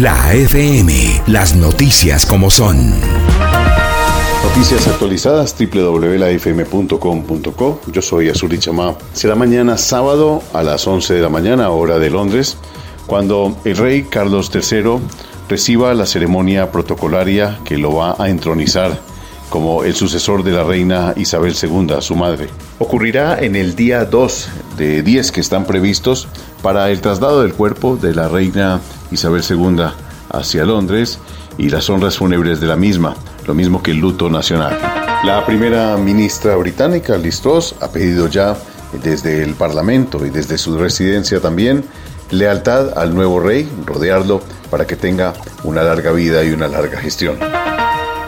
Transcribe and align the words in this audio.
La 0.00 0.32
FM, 0.32 1.22
las 1.26 1.54
noticias 1.56 2.24
como 2.24 2.50
son. 2.50 2.94
Noticias 4.44 4.86
actualizadas 4.86 5.56
www.lafm.com.co. 5.58 7.80
Yo 7.90 8.00
soy 8.00 8.28
Azuri 8.28 8.60
Chamá. 8.60 8.94
Será 9.12 9.34
mañana 9.34 9.76
sábado 9.76 10.40
a 10.52 10.62
las 10.62 10.86
11 10.86 11.14
de 11.14 11.20
la 11.20 11.30
mañana, 11.30 11.70
hora 11.70 11.98
de 11.98 12.10
Londres, 12.10 12.56
cuando 13.08 13.56
el 13.64 13.76
rey 13.76 14.04
Carlos 14.04 14.52
III 14.54 15.00
reciba 15.48 15.92
la 15.94 16.06
ceremonia 16.06 16.70
protocolaria 16.70 17.58
que 17.64 17.76
lo 17.76 17.96
va 17.96 18.14
a 18.20 18.28
entronizar 18.28 19.00
como 19.50 19.82
el 19.82 19.96
sucesor 19.96 20.44
de 20.44 20.52
la 20.52 20.62
reina 20.62 21.12
Isabel 21.16 21.56
II, 21.60 21.96
su 22.02 22.14
madre. 22.14 22.46
Ocurrirá 22.78 23.36
en 23.40 23.56
el 23.56 23.74
día 23.74 24.04
2 24.04 24.48
de 24.76 25.02
10 25.02 25.32
que 25.32 25.40
están 25.40 25.64
previstos 25.64 26.28
para 26.62 26.88
el 26.90 27.00
traslado 27.00 27.42
del 27.42 27.54
cuerpo 27.54 27.96
de 27.96 28.14
la 28.14 28.28
reina 28.28 28.80
Isabel 29.10 29.42
II 29.48 29.84
hacia 30.30 30.64
Londres 30.64 31.18
y 31.56 31.70
las 31.70 31.88
honras 31.90 32.18
fúnebres 32.18 32.60
de 32.60 32.66
la 32.66 32.76
misma, 32.76 33.14
lo 33.46 33.54
mismo 33.54 33.82
que 33.82 33.90
el 33.90 33.98
luto 33.98 34.28
nacional. 34.30 34.78
La 35.24 35.44
primera 35.44 35.96
ministra 35.96 36.54
británica, 36.56 37.16
Liz 37.16 37.40
Truss, 37.40 37.74
ha 37.80 37.88
pedido 37.88 38.28
ya 38.28 38.56
desde 39.02 39.42
el 39.42 39.54
Parlamento 39.54 40.24
y 40.24 40.30
desde 40.30 40.56
su 40.58 40.78
residencia 40.78 41.40
también 41.40 41.84
lealtad 42.30 42.96
al 42.96 43.14
nuevo 43.14 43.40
rey, 43.40 43.68
rodearlo 43.84 44.40
para 44.70 44.86
que 44.86 44.96
tenga 44.96 45.34
una 45.64 45.82
larga 45.82 46.12
vida 46.12 46.44
y 46.44 46.50
una 46.50 46.68
larga 46.68 46.98
gestión. 47.00 47.38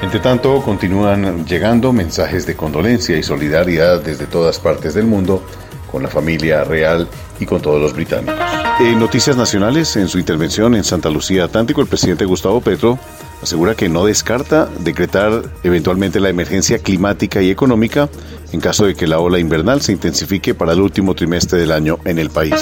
Entre 0.00 0.20
tanto, 0.20 0.62
continúan 0.62 1.44
llegando 1.44 1.92
mensajes 1.92 2.46
de 2.46 2.54
condolencia 2.54 3.16
y 3.16 3.22
solidaridad 3.22 4.00
desde 4.00 4.26
todas 4.26 4.58
partes 4.58 4.94
del 4.94 5.06
mundo 5.06 5.42
con 5.90 6.02
la 6.02 6.08
familia 6.08 6.64
real 6.64 7.08
y 7.40 7.46
con 7.46 7.60
todos 7.60 7.80
los 7.80 7.92
británicos. 7.92 8.57
En 8.80 9.00
Noticias 9.00 9.36
Nacionales, 9.36 9.96
en 9.96 10.06
su 10.06 10.20
intervención 10.20 10.76
en 10.76 10.84
Santa 10.84 11.10
Lucía 11.10 11.44
Atlántico, 11.44 11.80
el 11.80 11.88
presidente 11.88 12.24
Gustavo 12.24 12.60
Petro 12.60 12.96
asegura 13.42 13.74
que 13.74 13.88
no 13.88 14.04
descarta 14.04 14.68
decretar 14.78 15.42
eventualmente 15.64 16.20
la 16.20 16.28
emergencia 16.28 16.78
climática 16.78 17.42
y 17.42 17.50
económica 17.50 18.08
en 18.52 18.60
caso 18.60 18.86
de 18.86 18.94
que 18.94 19.08
la 19.08 19.18
ola 19.18 19.40
invernal 19.40 19.80
se 19.82 19.90
intensifique 19.90 20.54
para 20.54 20.74
el 20.74 20.80
último 20.80 21.16
trimestre 21.16 21.58
del 21.58 21.72
año 21.72 21.98
en 22.04 22.20
el 22.20 22.30
país. 22.30 22.54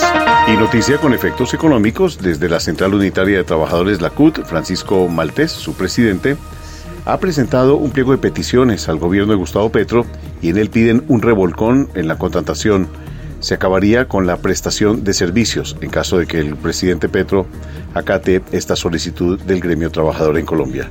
Y 0.48 0.56
noticia 0.56 0.96
con 0.96 1.12
efectos 1.12 1.52
económicos 1.52 2.18
desde 2.18 2.48
la 2.48 2.60
Central 2.60 2.94
Unitaria 2.94 3.36
de 3.36 3.44
Trabajadores, 3.44 4.00
la 4.00 4.08
CUT, 4.08 4.42
Francisco 4.46 5.08
Maltés, 5.08 5.52
su 5.52 5.74
presidente, 5.74 6.38
ha 7.04 7.18
presentado 7.18 7.76
un 7.76 7.90
pliego 7.90 8.12
de 8.12 8.18
peticiones 8.18 8.88
al 8.88 8.96
gobierno 8.96 9.32
de 9.32 9.38
Gustavo 9.38 9.70
Petro 9.70 10.06
y 10.40 10.48
en 10.48 10.56
él 10.56 10.70
piden 10.70 11.04
un 11.08 11.20
revolcón 11.20 11.90
en 11.94 12.08
la 12.08 12.16
contratación. 12.16 12.88
Se 13.40 13.54
acabaría 13.54 14.08
con 14.08 14.26
la 14.26 14.38
prestación 14.38 15.04
de 15.04 15.14
servicios 15.14 15.76
en 15.80 15.90
caso 15.90 16.18
de 16.18 16.26
que 16.26 16.38
el 16.38 16.56
presidente 16.56 17.08
Petro 17.08 17.46
acate 17.94 18.42
esta 18.52 18.76
solicitud 18.76 19.38
del 19.40 19.60
gremio 19.60 19.90
trabajador 19.90 20.38
en 20.38 20.46
Colombia. 20.46 20.90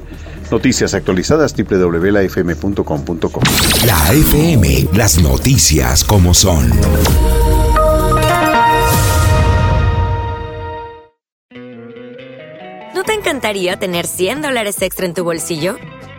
Noticias 0.52 0.94
actualizadas 0.94 1.56
www.lafm.com.co. 1.56 3.42
La 3.86 4.14
FM, 4.14 4.90
las 4.94 5.20
noticias 5.22 6.04
como 6.04 6.34
son. 6.34 6.70
¿No 12.94 13.04
te 13.04 13.14
encantaría 13.14 13.78
tener 13.78 14.06
100 14.06 14.42
dólares 14.42 14.82
extra 14.82 15.06
en 15.06 15.14
tu 15.14 15.24
bolsillo? 15.24 15.78